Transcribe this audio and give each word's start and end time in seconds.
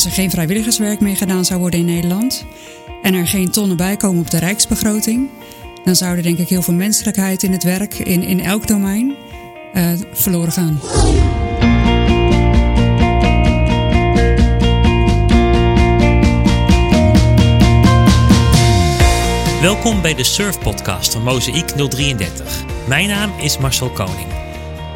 Als 0.00 0.08
er 0.08 0.14
geen 0.14 0.30
vrijwilligerswerk 0.30 1.00
meer 1.00 1.16
gedaan 1.16 1.44
zou 1.44 1.60
worden 1.60 1.80
in 1.80 1.86
Nederland 1.86 2.44
en 3.02 3.14
er 3.14 3.26
geen 3.26 3.50
tonnen 3.50 3.76
bij 3.76 3.96
komen 3.96 4.20
op 4.20 4.30
de 4.30 4.38
rijksbegroting, 4.38 5.28
dan 5.84 5.96
zou 5.96 6.16
er 6.16 6.22
denk 6.22 6.38
ik 6.38 6.48
heel 6.48 6.62
veel 6.62 6.74
menselijkheid 6.74 7.42
in 7.42 7.52
het 7.52 7.62
werk 7.62 7.98
in, 7.98 8.22
in 8.22 8.40
elk 8.40 8.66
domein 8.66 9.16
uh, 9.74 9.92
verloren 10.12 10.52
gaan. 10.52 10.80
Welkom 19.60 20.02
bij 20.02 20.14
de 20.14 20.24
Surf 20.24 20.58
Podcast 20.58 21.12
van 21.12 21.22
Mozaïek 21.22 21.68
033. 21.68 22.64
Mijn 22.88 23.08
naam 23.08 23.30
is 23.40 23.58
Marcel 23.58 23.90
Koning. 23.90 24.28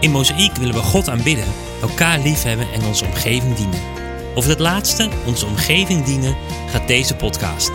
In 0.00 0.10
Mozaïek 0.10 0.56
willen 0.56 0.74
we 0.74 0.80
God 0.80 1.08
aanbidden, 1.08 1.46
elkaar 1.82 2.18
liefhebben 2.18 2.72
en 2.72 2.84
onze 2.84 3.04
omgeving 3.04 3.54
dienen. 3.54 4.03
Over 4.34 4.50
het 4.50 4.58
laatste, 4.58 5.08
onze 5.26 5.46
omgeving 5.46 6.04
dienen, 6.04 6.36
gaat 6.70 6.88
deze 6.88 7.14
podcast. 7.14 7.70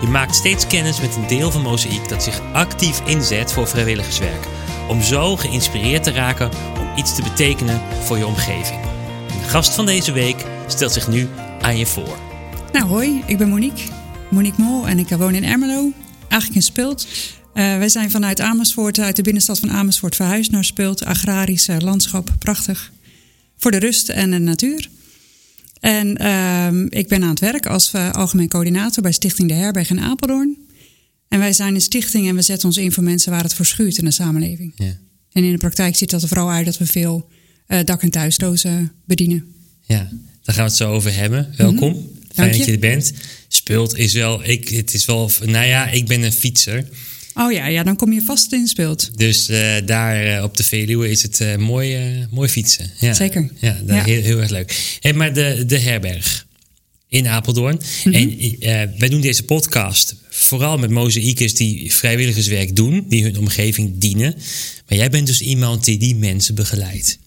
Je 0.00 0.06
maakt 0.06 0.34
steeds 0.34 0.66
kennis 0.66 1.00
met 1.00 1.16
een 1.16 1.26
deel 1.26 1.50
van 1.50 1.62
Mozaïek 1.62 2.08
dat 2.08 2.22
zich 2.22 2.40
actief 2.52 3.00
inzet 3.06 3.52
voor 3.52 3.68
vrijwilligerswerk. 3.68 4.46
Om 4.88 5.02
zo 5.02 5.36
geïnspireerd 5.36 6.02
te 6.02 6.10
raken 6.10 6.50
om 6.78 6.96
iets 6.96 7.14
te 7.14 7.22
betekenen 7.22 7.80
voor 8.02 8.18
je 8.18 8.26
omgeving. 8.26 8.80
De 9.26 9.48
gast 9.48 9.74
van 9.74 9.86
deze 9.86 10.12
week 10.12 10.44
stelt 10.66 10.92
zich 10.92 11.08
nu 11.08 11.28
aan 11.60 11.78
je 11.78 11.86
voor. 11.86 12.18
Nou, 12.72 12.86
hoi, 12.86 13.22
ik 13.26 13.38
ben 13.38 13.48
Monique. 13.48 13.82
Monique 14.30 14.62
Mol 14.62 14.88
en 14.88 14.98
ik 14.98 15.08
woon 15.08 15.34
in 15.34 15.44
Ermelo, 15.44 15.92
eigenlijk 16.28 16.54
in 16.54 16.62
Spult. 16.62 17.06
Uh, 17.54 17.78
wij 17.78 17.88
zijn 17.88 18.10
vanuit 18.10 18.40
Amersfoort, 18.40 18.98
uit 18.98 19.16
de 19.16 19.22
binnenstad 19.22 19.58
van 19.58 19.70
Amersfoort, 19.70 20.16
verhuisd 20.16 20.50
naar 20.50 20.64
Spult. 20.64 21.04
Agrarische 21.04 21.80
landschap, 21.80 22.34
prachtig. 22.38 22.92
Voor 23.56 23.70
de 23.70 23.78
rust 23.78 24.08
en 24.08 24.30
de 24.30 24.38
natuur. 24.38 24.88
En 25.80 26.22
uh, 26.22 27.00
ik 27.00 27.08
ben 27.08 27.22
aan 27.22 27.28
het 27.28 27.40
werk 27.40 27.66
als 27.66 27.92
uh, 27.94 28.10
algemeen 28.10 28.48
coördinator 28.48 29.02
bij 29.02 29.12
Stichting 29.12 29.48
De 29.48 29.54
Herberg 29.54 29.90
in 29.90 30.00
Apeldoorn. 30.00 30.56
En 31.28 31.38
wij 31.38 31.52
zijn 31.52 31.74
een 31.74 31.80
stichting 31.80 32.28
en 32.28 32.34
we 32.34 32.42
zetten 32.42 32.68
ons 32.68 32.76
in 32.76 32.92
voor 32.92 33.02
mensen 33.02 33.30
waar 33.30 33.42
het 33.42 33.54
voor 33.54 33.66
schuurt 33.66 33.98
in 33.98 34.04
de 34.04 34.10
samenleving. 34.10 34.72
Ja. 34.76 34.96
En 35.32 35.44
in 35.44 35.52
de 35.52 35.58
praktijk 35.58 35.96
ziet 35.96 36.10
dat 36.10 36.22
er 36.22 36.28
vooral 36.28 36.50
uit 36.50 36.64
dat 36.64 36.78
we 36.78 36.86
veel 36.86 37.28
uh, 37.68 37.78
dak- 37.84 38.02
en 38.02 38.10
thuislozen 38.10 38.92
bedienen. 39.04 39.54
Ja, 39.80 40.10
daar 40.42 40.54
gaan 40.54 40.64
we 40.64 40.70
het 40.70 40.76
zo 40.76 40.92
over 40.92 41.14
hebben. 41.14 41.52
Welkom. 41.56 41.88
Mm 41.88 41.94
-hmm. 41.94 42.16
Fijn 42.34 42.56
dat 42.56 42.66
je 42.66 42.72
er 42.72 42.78
bent. 42.78 43.12
Speelt 43.48 43.96
is 43.96 44.12
wel, 44.12 44.44
ik, 44.44 44.68
het 44.68 44.94
is 44.94 45.04
wel, 45.04 45.30
nou 45.44 45.66
ja, 45.66 45.88
ik 45.88 46.06
ben 46.06 46.22
een 46.22 46.32
fietser. 46.32 46.88
Oh 47.38 47.52
ja, 47.52 47.66
ja, 47.66 47.82
dan 47.82 47.96
kom 47.96 48.12
je 48.12 48.22
vast 48.22 48.52
in 48.52 48.66
speelt. 48.66 49.18
Dus 49.18 49.50
uh, 49.50 49.74
daar 49.84 50.36
uh, 50.36 50.42
op 50.42 50.56
de 50.56 50.64
Veluwe 50.64 51.10
is 51.10 51.22
het 51.22 51.40
uh, 51.40 51.56
mooi, 51.56 52.26
mooi 52.30 52.48
fietsen. 52.48 52.90
Ja, 52.98 53.14
Zeker. 53.14 53.50
Ja, 53.60 53.76
ja. 53.86 54.04
Heel, 54.04 54.22
heel 54.22 54.40
erg 54.40 54.50
leuk. 54.50 54.96
Hey, 55.00 55.12
maar 55.12 55.34
de, 55.34 55.64
de 55.66 55.78
herberg 55.78 56.46
in 57.08 57.26
Apeldoorn. 57.26 57.80
Mm 58.04 58.12
-hmm. 58.12 58.58
En 58.60 58.94
wij 58.98 59.08
doen 59.08 59.20
deze 59.20 59.42
podcast 59.42 60.16
vooral 60.28 60.78
met 60.78 60.90
mozaïekers 60.90 61.54
die 61.54 61.94
vrijwilligerswerk 61.94 62.76
doen, 62.76 63.04
die 63.08 63.22
hun 63.22 63.38
omgeving 63.38 63.98
dienen. 63.98 64.34
Maar 64.88 64.98
jij 64.98 65.10
bent 65.10 65.26
dus 65.26 65.40
iemand 65.40 65.84
die 65.84 65.98
die 65.98 66.14
mensen 66.14 66.54
begeleidt. 66.54 67.18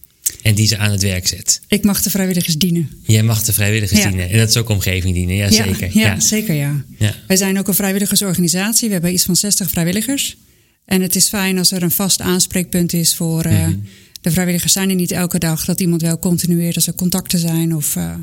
En 0.42 0.54
die 0.54 0.66
ze 0.66 0.78
aan 0.78 0.90
het 0.90 1.02
werk 1.02 1.26
zet. 1.26 1.60
Ik 1.68 1.84
mag 1.84 2.02
de 2.02 2.10
vrijwilligers 2.10 2.56
dienen. 2.56 2.90
Jij 3.02 3.22
mag 3.22 3.42
de 3.42 3.52
vrijwilligers 3.52 4.00
ja. 4.00 4.08
dienen. 4.08 4.30
En 4.30 4.38
dat 4.38 4.48
is 4.48 4.56
ook 4.56 4.68
omgeving 4.68 5.14
dienen, 5.14 5.36
ja, 5.36 5.44
ja 5.44 5.50
zeker. 5.50 5.90
Ja, 5.92 6.06
ja, 6.06 6.20
zeker 6.20 6.54
ja. 6.54 6.84
Wij 7.26 7.36
zijn 7.36 7.58
ook 7.58 7.68
een 7.68 7.74
vrijwilligersorganisatie. 7.74 8.86
We 8.86 8.92
hebben 8.92 9.12
iets 9.12 9.24
van 9.24 9.36
60 9.36 9.70
vrijwilligers. 9.70 10.36
En 10.84 11.02
het 11.02 11.16
is 11.16 11.28
fijn 11.28 11.58
als 11.58 11.72
er 11.72 11.82
een 11.82 11.90
vast 11.90 12.20
aanspreekpunt 12.20 12.92
is 12.92 13.14
voor... 13.14 13.46
Uh, 13.46 13.52
mm-hmm. 13.52 13.82
De 14.20 14.30
vrijwilligers 14.30 14.72
zijn 14.72 14.88
er 14.88 14.94
niet 14.94 15.10
elke 15.10 15.38
dag. 15.38 15.64
Dat 15.64 15.80
iemand 15.80 16.02
wel 16.02 16.18
continueert 16.18 16.74
als 16.74 16.86
er 16.86 16.94
contacten 16.94 17.38
zijn. 17.38 17.76
Of 17.76 17.96
uh, 17.96 18.14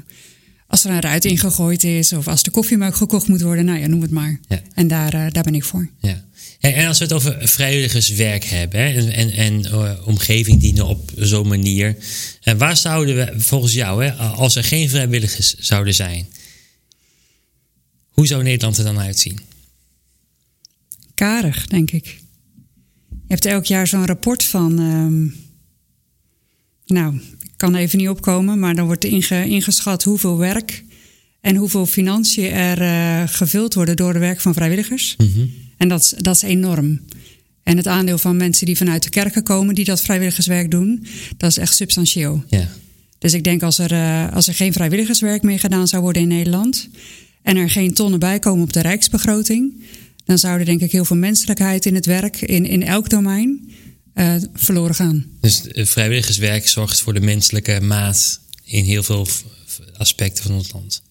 als 0.67 0.83
er 0.83 0.91
een 0.91 1.01
ruit 1.01 1.25
ingegooid 1.25 1.83
is. 1.83 2.13
Of 2.13 2.27
als 2.27 2.43
de 2.43 2.51
koffiemelk 2.51 2.95
gekocht 2.95 3.27
moet 3.27 3.41
worden. 3.41 3.65
Nou 3.65 3.79
ja, 3.79 3.87
noem 3.87 4.01
het 4.01 4.11
maar. 4.11 4.39
En 4.73 4.87
daar, 4.87 5.13
uh, 5.15 5.25
daar 5.31 5.43
ben 5.43 5.55
ik 5.55 5.63
voor. 5.63 5.89
Ja. 6.01 6.25
En 6.59 6.87
als 6.87 6.97
we 6.97 7.03
het 7.03 7.13
over 7.13 7.47
vrijwilligerswerk 7.47 8.43
hebben 8.43 8.79
hè, 8.79 8.87
en, 8.87 9.11
en, 9.11 9.31
en 9.31 9.59
uh, 9.59 10.07
omgeving 10.07 10.59
dienen 10.59 10.87
op 10.87 11.11
zo'n 11.15 11.47
manier. 11.47 11.97
En 12.41 12.57
waar 12.57 12.77
zouden 12.77 13.15
we 13.15 13.33
volgens 13.39 13.73
jou, 13.73 14.05
hè, 14.05 14.13
als 14.13 14.55
er 14.55 14.63
geen 14.63 14.89
vrijwilligers 14.89 15.53
zouden 15.53 15.93
zijn, 15.93 16.27
hoe 18.09 18.27
zou 18.27 18.43
Nederland 18.43 18.77
er 18.77 18.83
dan 18.83 18.99
uitzien? 18.99 19.39
Karig, 21.13 21.67
denk 21.67 21.91
ik. 21.91 22.05
Je 23.09 23.33
hebt 23.33 23.45
elk 23.45 23.65
jaar 23.65 23.87
zo'n 23.87 24.05
rapport 24.05 24.43
van. 24.43 24.79
Um, 24.79 25.35
nou, 26.85 27.15
ik 27.15 27.53
kan 27.55 27.75
even 27.75 27.97
niet 27.97 28.09
opkomen, 28.09 28.59
maar 28.59 28.75
dan 28.75 28.85
wordt 28.85 29.05
inge, 29.05 29.45
ingeschat 29.47 30.03
hoeveel 30.03 30.37
werk 30.37 30.83
en 31.41 31.55
hoeveel 31.55 31.85
financiën 31.85 32.51
er 32.51 32.81
uh, 32.81 33.27
gevuld 33.27 33.73
worden 33.73 33.95
door 33.95 34.09
het 34.09 34.17
werk 34.17 34.41
van 34.41 34.53
vrijwilligers. 34.53 35.15
Mm-hmm. 35.17 35.51
En 35.77 35.87
dat 35.87 36.01
is, 36.01 36.13
dat 36.17 36.35
is 36.35 36.41
enorm. 36.41 37.01
En 37.63 37.77
het 37.77 37.87
aandeel 37.87 38.17
van 38.17 38.37
mensen 38.37 38.65
die 38.65 38.77
vanuit 38.77 39.03
de 39.03 39.09
kerken 39.09 39.43
komen, 39.43 39.75
die 39.75 39.85
dat 39.85 40.01
vrijwilligerswerk 40.01 40.71
doen, 40.71 41.05
dat 41.37 41.49
is 41.49 41.57
echt 41.57 41.75
substantieel. 41.75 42.43
Ja. 42.49 42.69
Dus 43.19 43.33
ik 43.33 43.43
denk 43.43 43.63
als 43.63 43.79
er, 43.79 43.91
uh, 43.91 44.33
als 44.33 44.47
er 44.47 44.53
geen 44.53 44.73
vrijwilligerswerk 44.73 45.43
meer 45.43 45.59
gedaan 45.59 45.87
zou 45.87 46.01
worden 46.01 46.21
in 46.21 46.27
Nederland 46.27 46.89
en 47.41 47.57
er 47.57 47.69
geen 47.69 47.93
tonnen 47.93 48.19
bij 48.19 48.39
komen 48.39 48.63
op 48.63 48.73
de 48.73 48.81
rijksbegroting, 48.81 49.83
dan 50.25 50.37
zou 50.37 50.59
er 50.59 50.65
denk 50.65 50.81
ik 50.81 50.91
heel 50.91 51.05
veel 51.05 51.15
menselijkheid 51.15 51.85
in 51.85 51.95
het 51.95 52.05
werk, 52.05 52.41
in, 52.41 52.65
in 52.65 52.83
elk 52.83 53.09
domein, 53.09 53.69
uh, 54.15 54.35
verloren 54.53 54.95
gaan. 54.95 55.25
Dus 55.41 55.61
vrijwilligerswerk 55.73 56.67
zorgt 56.67 57.01
voor 57.01 57.13
de 57.13 57.19
menselijke 57.19 57.81
maat 57.81 58.39
in 58.63 58.83
heel 58.83 59.03
veel 59.03 59.27
aspecten 59.97 60.43
van 60.43 60.53
ons 60.53 60.71
land. 60.71 61.01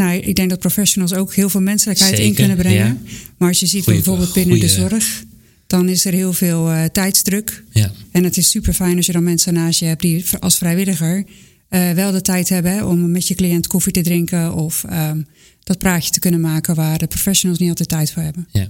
Nou, 0.00 0.18
ik 0.18 0.34
denk 0.34 0.50
dat 0.50 0.58
professionals 0.58 1.14
ook 1.14 1.34
heel 1.34 1.48
veel 1.48 1.60
menselijkheid 1.60 2.10
Zeker, 2.10 2.26
in 2.26 2.34
kunnen 2.34 2.56
brengen. 2.56 3.00
Ja. 3.04 3.12
Maar 3.36 3.48
als 3.48 3.60
je 3.60 3.66
ziet 3.66 3.84
goeie, 3.84 3.98
bijvoorbeeld 3.98 4.32
binnen 4.32 4.58
goeie. 4.58 4.74
de 4.74 4.88
zorg, 4.88 5.24
dan 5.66 5.88
is 5.88 6.04
er 6.04 6.12
heel 6.12 6.32
veel 6.32 6.70
uh, 6.70 6.84
tijdsdruk. 6.84 7.64
Ja. 7.72 7.92
En 8.10 8.24
het 8.24 8.36
is 8.36 8.50
super 8.50 8.72
fijn 8.72 8.96
als 8.96 9.06
je 9.06 9.12
dan 9.12 9.22
mensen 9.22 9.54
naast 9.54 9.80
je 9.80 9.86
hebt 9.86 10.00
die 10.00 10.24
als 10.38 10.56
vrijwilliger 10.56 11.24
uh, 11.70 11.90
wel 11.90 12.12
de 12.12 12.20
tijd 12.20 12.48
hebben 12.48 12.72
hè, 12.72 12.84
om 12.84 13.10
met 13.10 13.28
je 13.28 13.34
cliënt 13.34 13.66
koffie 13.66 13.92
te 13.92 14.00
drinken 14.00 14.54
of 14.54 14.84
um, 14.90 15.26
dat 15.62 15.78
praatje 15.78 16.10
te 16.10 16.18
kunnen 16.18 16.40
maken 16.40 16.74
waar 16.74 16.98
de 16.98 17.06
professionals 17.06 17.58
niet 17.58 17.68
altijd 17.68 17.88
tijd 17.88 18.12
voor 18.12 18.22
hebben. 18.22 18.48
Ja. 18.52 18.68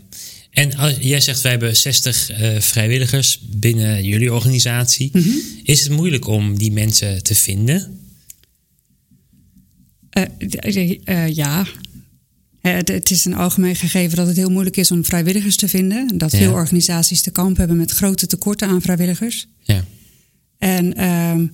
En 0.50 0.76
als, 0.76 0.96
jij 1.00 1.20
zegt 1.20 1.40
wij 1.40 1.50
hebben 1.50 1.76
60 1.76 2.30
uh, 2.30 2.60
vrijwilligers 2.60 3.40
binnen 3.56 4.04
jullie 4.04 4.32
organisatie. 4.32 5.10
Mm 5.12 5.22
-hmm. 5.22 5.40
Is 5.62 5.82
het 5.82 5.92
moeilijk 5.92 6.26
om 6.26 6.58
die 6.58 6.72
mensen 6.72 7.22
te 7.22 7.34
vinden? 7.34 8.00
Uh, 10.19 10.25
uh, 11.04 11.28
ja. 11.34 11.66
Uh, 12.62 12.72
het 12.72 13.10
is 13.10 13.25
een 13.25 13.34
algemeen 13.34 13.76
gegeven 13.76 14.16
dat 14.16 14.26
het 14.26 14.37
heel 14.37 14.50
moeilijk 14.50 14.76
is 14.76 14.91
om 14.91 15.04
vrijwilligers 15.04 15.56
te 15.56 15.69
vinden. 15.69 16.19
Dat 16.19 16.32
ja. 16.32 16.38
veel 16.38 16.53
organisaties 16.53 17.22
te 17.22 17.31
kamp 17.31 17.56
hebben 17.56 17.76
met 17.76 17.91
grote 17.91 18.26
tekorten 18.26 18.69
aan 18.69 18.82
vrijwilligers. 18.82 19.49
Ja. 19.62 19.84
En 20.59 21.04
um, 21.10 21.53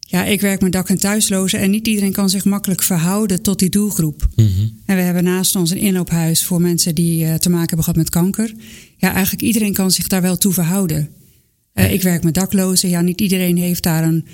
ja, 0.00 0.24
ik 0.24 0.40
werk 0.40 0.60
met 0.60 0.72
dak- 0.72 0.88
en 0.88 0.98
thuislozen 0.98 1.60
en 1.60 1.70
niet 1.70 1.86
iedereen 1.86 2.12
kan 2.12 2.30
zich 2.30 2.44
makkelijk 2.44 2.82
verhouden 2.82 3.42
tot 3.42 3.58
die 3.58 3.70
doelgroep. 3.70 4.28
Mm-hmm. 4.34 4.80
En 4.86 4.96
we 4.96 5.02
hebben 5.02 5.24
naast 5.24 5.56
ons 5.56 5.70
een 5.70 5.78
inloophuis 5.78 6.44
voor 6.44 6.60
mensen 6.60 6.94
die 6.94 7.38
te 7.38 7.48
maken 7.48 7.66
hebben 7.66 7.84
gehad 7.84 7.96
met 7.96 8.10
kanker. 8.10 8.52
Ja, 8.96 9.12
eigenlijk 9.12 9.42
iedereen 9.42 9.72
kan 9.72 9.90
zich 9.90 10.06
daar 10.06 10.22
wel 10.22 10.36
toe 10.36 10.52
verhouden. 10.52 11.08
Ja. 11.74 11.82
Ik 11.82 12.02
werk 12.02 12.22
met 12.22 12.34
daklozen. 12.34 12.88
Ja, 12.88 13.00
niet 13.00 13.20
iedereen 13.20 13.56
heeft 13.56 13.82
daar 13.82 14.04
een 14.04 14.26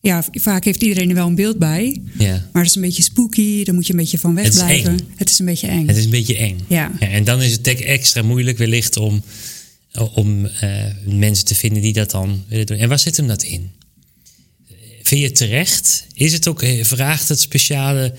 ja, 0.00 0.24
vaak 0.32 0.64
heeft 0.64 0.82
iedereen 0.82 1.08
er 1.08 1.14
wel 1.14 1.26
een 1.26 1.34
beeld 1.34 1.58
bij. 1.58 2.00
Ja. 2.18 2.48
Maar 2.52 2.62
het 2.62 2.70
is 2.70 2.76
een 2.76 2.82
beetje 2.82 3.02
spooky, 3.02 3.64
daar 3.64 3.74
moet 3.74 3.86
je 3.86 3.92
een 3.92 3.98
beetje 3.98 4.18
van 4.18 4.34
wegblijven. 4.34 4.92
Het, 4.92 5.02
het 5.16 5.30
is 5.30 5.38
een 5.38 5.46
beetje 5.46 5.66
eng. 5.66 5.86
Het 5.86 5.96
is 5.96 6.04
een 6.04 6.10
beetje 6.10 6.36
eng. 6.36 6.60
Ja. 6.68 6.92
ja 7.00 7.08
en 7.08 7.24
dan 7.24 7.42
is 7.42 7.52
het 7.52 7.66
extra 7.66 8.22
moeilijk 8.22 8.58
wellicht 8.58 8.96
om, 8.96 9.22
om 10.14 10.44
uh, 10.44 10.84
mensen 11.06 11.44
te 11.44 11.54
vinden 11.54 11.82
die 11.82 11.92
dat 11.92 12.10
dan 12.10 12.44
willen 12.48 12.66
doen. 12.66 12.76
En 12.76 12.88
waar 12.88 12.98
zit 12.98 13.16
hem 13.16 13.26
dat 13.26 13.42
in? 13.42 13.70
Vind 15.02 15.20
je 15.20 15.26
het 15.26 15.36
terecht? 15.36 16.06
Is 16.14 16.32
het 16.32 16.48
ook, 16.48 16.64
vraagt 16.80 17.28
het 17.28 17.40
speciale 17.40 18.14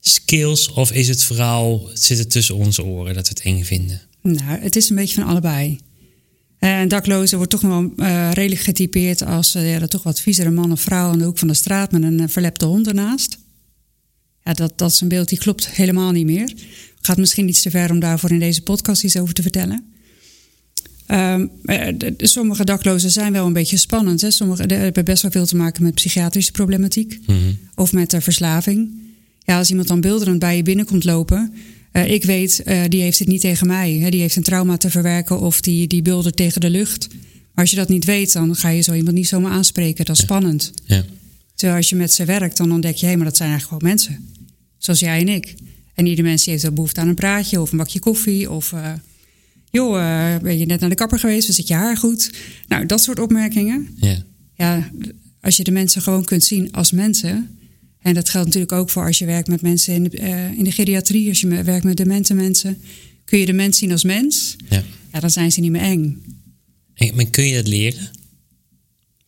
skills 0.00 0.72
of 0.72 0.92
is 0.92 1.08
het 1.08 1.24
vooral, 1.24 1.90
zit 1.94 2.18
het 2.18 2.30
tussen 2.30 2.54
onze 2.54 2.84
oren 2.84 3.14
dat 3.14 3.28
we 3.28 3.34
het 3.34 3.42
eng 3.42 3.64
vinden? 3.64 4.00
Nou, 4.22 4.60
het 4.60 4.76
is 4.76 4.90
een 4.90 4.96
beetje 4.96 5.14
van 5.14 5.24
allebei. 5.24 5.78
En 6.60 6.88
daklozen 6.88 7.36
wordt 7.36 7.52
toch 7.52 7.62
nog 7.62 7.70
wel 7.70 7.92
uh, 7.96 8.32
redelijk 8.32 8.60
getypeerd 8.60 9.22
als 9.22 9.56
uh, 9.56 9.70
ja, 9.70 9.86
toch 9.86 10.02
wat 10.02 10.20
viezere 10.20 10.50
man 10.50 10.72
of 10.72 10.80
vrouw 10.80 11.10
aan 11.10 11.18
de 11.18 11.24
hoek 11.24 11.38
van 11.38 11.48
de 11.48 11.54
straat 11.54 11.92
met 11.92 12.02
een 12.02 12.20
uh, 12.20 12.24
verlepte 12.28 12.64
hond 12.64 12.86
ernaast. 12.86 13.38
Ja, 14.44 14.52
dat, 14.52 14.72
dat 14.78 14.90
is 14.90 15.00
een 15.00 15.08
beeld 15.08 15.28
die 15.28 15.38
klopt 15.38 15.68
helemaal 15.68 16.10
niet 16.10 16.26
meer. 16.26 16.52
Gaat 17.00 17.16
misschien 17.16 17.48
iets 17.48 17.62
te 17.62 17.70
ver 17.70 17.90
om 17.90 18.00
daarvoor 18.00 18.30
in 18.30 18.38
deze 18.38 18.62
podcast 18.62 19.04
iets 19.04 19.16
over 19.16 19.34
te 19.34 19.42
vertellen. 19.42 19.84
Um, 21.06 21.50
de, 21.64 22.14
sommige 22.16 22.64
daklozen 22.64 23.10
zijn 23.10 23.32
wel 23.32 23.46
een 23.46 23.52
beetje 23.52 23.76
spannend. 23.76 24.20
Hè? 24.20 24.30
Sommige 24.30 24.66
de, 24.66 24.74
hebben 24.74 25.04
best 25.04 25.22
wel 25.22 25.30
veel 25.30 25.46
te 25.46 25.56
maken 25.56 25.82
met 25.82 25.94
psychiatrische 25.94 26.52
problematiek 26.52 27.18
mm-hmm. 27.26 27.58
of 27.74 27.92
met 27.92 28.16
verslaving. 28.18 28.98
Ja, 29.38 29.58
als 29.58 29.70
iemand 29.70 29.88
dan 29.88 30.00
beelderend 30.00 30.38
bij 30.38 30.56
je 30.56 30.62
binnenkomt 30.62 31.04
lopen, 31.04 31.54
uh, 31.92 32.10
ik 32.10 32.24
weet, 32.24 32.62
uh, 32.64 32.82
die 32.88 33.02
heeft 33.02 33.18
het 33.18 33.28
niet 33.28 33.40
tegen 33.40 33.66
mij. 33.66 33.92
Hè? 33.92 34.10
Die 34.10 34.20
heeft 34.20 34.36
een 34.36 34.42
trauma 34.42 34.76
te 34.76 34.90
verwerken 34.90 35.40
of 35.40 35.60
die, 35.60 35.86
die 35.86 36.02
buldert 36.02 36.36
tegen 36.36 36.60
de 36.60 36.70
lucht. 36.70 37.08
Maar 37.08 37.64
als 37.64 37.70
je 37.70 37.76
dat 37.76 37.88
niet 37.88 38.04
weet, 38.04 38.32
dan 38.32 38.56
ga 38.56 38.68
je 38.68 38.82
zo 38.82 38.92
iemand 38.92 39.16
niet 39.16 39.28
zomaar 39.28 39.52
aanspreken. 39.52 40.04
Dat 40.04 40.14
is 40.14 40.20
ja. 40.20 40.26
spannend. 40.26 40.72
Ja. 40.84 41.04
Terwijl 41.54 41.78
als 41.78 41.88
je 41.88 41.96
met 41.96 42.12
ze 42.12 42.24
werkt, 42.24 42.56
dan 42.56 42.72
ontdek 42.72 42.96
je, 42.96 43.06
hé, 43.06 43.16
maar 43.16 43.24
dat 43.24 43.36
zijn 43.36 43.50
eigenlijk 43.50 43.82
wel 43.82 43.90
mensen. 43.90 44.32
Zoals 44.78 45.00
jij 45.00 45.20
en 45.20 45.28
ik. 45.28 45.54
En 45.94 46.06
ieder 46.06 46.24
mens 46.24 46.46
heeft 46.46 46.62
wel 46.62 46.72
behoefte 46.72 47.00
aan 47.00 47.08
een 47.08 47.14
praatje 47.14 47.60
of 47.60 47.72
een 47.72 47.78
bakje 47.78 47.98
koffie. 47.98 48.50
Of, 48.50 48.72
uh, 48.72 48.92
joh, 49.70 49.92
ben 50.42 50.58
je 50.58 50.66
net 50.66 50.80
naar 50.80 50.88
de 50.88 50.94
kapper 50.94 51.18
geweest? 51.18 51.48
Of 51.48 51.54
zit 51.54 51.68
je 51.68 51.74
haar 51.74 51.96
goed? 51.96 52.30
Nou, 52.68 52.86
dat 52.86 53.02
soort 53.02 53.18
opmerkingen. 53.18 53.88
Ja. 53.96 54.22
Ja, 54.54 54.90
als 55.40 55.56
je 55.56 55.64
de 55.64 55.70
mensen 55.70 56.02
gewoon 56.02 56.24
kunt 56.24 56.44
zien 56.44 56.72
als 56.72 56.92
mensen. 56.92 57.58
En 58.02 58.14
dat 58.14 58.28
geldt 58.28 58.46
natuurlijk 58.46 58.72
ook 58.72 58.90
voor 58.90 59.06
als 59.06 59.18
je 59.18 59.24
werkt 59.24 59.48
met 59.48 59.62
mensen 59.62 59.94
in 59.94 60.02
de, 60.02 60.20
uh, 60.20 60.58
in 60.58 60.64
de 60.64 60.72
geriatrie. 60.72 61.28
Als 61.28 61.40
je 61.40 61.62
werkt 61.62 61.84
met 61.84 61.96
demente 61.96 62.34
mensen. 62.34 62.78
Kun 63.24 63.38
je 63.38 63.46
de 63.46 63.52
mens 63.52 63.78
zien 63.78 63.92
als 63.92 64.04
mens? 64.04 64.56
Ja. 64.68 64.82
Ja, 65.12 65.20
dan 65.20 65.30
zijn 65.30 65.52
ze 65.52 65.60
niet 65.60 65.70
meer 65.70 65.80
eng. 65.80 66.22
En, 66.94 67.14
maar 67.14 67.30
kun 67.30 67.44
je 67.44 67.54
dat 67.54 67.68
leren? 67.68 68.10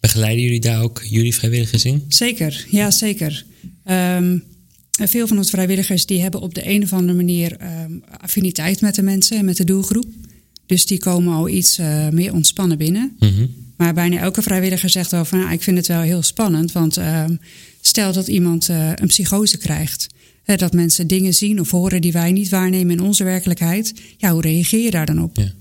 Begeleiden 0.00 0.42
jullie 0.42 0.60
daar 0.60 0.82
ook 0.82 1.02
jullie 1.08 1.34
vrijwilligers 1.34 1.84
in? 1.84 2.04
Zeker, 2.08 2.66
ja 2.70 2.90
zeker. 2.90 3.44
Um, 3.84 4.44
veel 4.92 5.26
van 5.26 5.36
onze 5.36 5.50
vrijwilligers 5.50 6.06
die 6.06 6.20
hebben 6.20 6.40
op 6.40 6.54
de 6.54 6.68
een 6.68 6.82
of 6.82 6.92
andere 6.92 7.16
manier 7.16 7.56
um, 7.82 8.02
affiniteit 8.16 8.80
met 8.80 8.94
de 8.94 9.02
mensen 9.02 9.36
en 9.36 9.44
met 9.44 9.56
de 9.56 9.64
doelgroep. 9.64 10.06
Dus 10.66 10.86
die 10.86 10.98
komen 10.98 11.34
al 11.34 11.48
iets 11.48 11.78
uh, 11.78 12.08
meer 12.08 12.32
ontspannen 12.32 12.78
binnen. 12.78 13.16
Mm 13.18 13.28
-hmm. 13.28 13.54
Maar 13.76 13.94
bijna 13.94 14.18
elke 14.18 14.42
vrijwilliger 14.42 14.90
zegt 14.90 15.10
wel 15.10 15.24
van 15.24 15.38
nou, 15.38 15.52
ik 15.52 15.62
vind 15.62 15.76
het 15.76 15.86
wel 15.86 16.00
heel 16.00 16.22
spannend. 16.22 16.72
Want 16.72 16.98
uh, 16.98 17.24
stel 17.80 18.12
dat 18.12 18.28
iemand 18.28 18.68
uh, 18.68 18.90
een 18.94 19.06
psychose 19.06 19.58
krijgt. 19.58 20.06
Hè, 20.44 20.56
dat 20.56 20.72
mensen 20.72 21.06
dingen 21.06 21.34
zien 21.34 21.60
of 21.60 21.70
horen 21.70 22.00
die 22.00 22.12
wij 22.12 22.32
niet 22.32 22.48
waarnemen 22.48 22.96
in 22.96 23.02
onze 23.02 23.24
werkelijkheid. 23.24 23.94
Ja, 24.16 24.32
hoe 24.32 24.42
reageer 24.42 24.84
je 24.84 24.90
daar 24.90 25.06
dan 25.06 25.22
op? 25.22 25.36
Ja. 25.36 25.52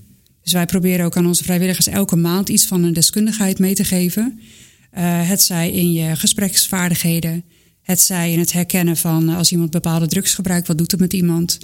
Dus 0.42 0.52
wij 0.52 0.66
proberen 0.66 1.04
ook 1.04 1.16
aan 1.16 1.26
onze 1.26 1.44
vrijwilligers 1.44 1.86
elke 1.86 2.16
maand 2.16 2.48
iets 2.48 2.66
van 2.66 2.82
een 2.82 2.92
deskundigheid 2.92 3.58
mee 3.58 3.74
te 3.74 3.84
geven. 3.84 4.40
Uh, 4.98 5.28
het 5.28 5.42
zij 5.42 5.70
in 5.70 5.92
je 5.92 6.16
gespreksvaardigheden. 6.16 7.44
Het 7.82 8.00
zij 8.00 8.32
in 8.32 8.38
het 8.38 8.52
herkennen 8.52 8.96
van 8.96 9.28
als 9.28 9.52
iemand 9.52 9.70
bepaalde 9.70 10.06
drugs 10.06 10.34
gebruikt, 10.34 10.66
wat 10.66 10.78
doet 10.78 10.90
het 10.90 11.00
met 11.00 11.12
iemand? 11.12 11.58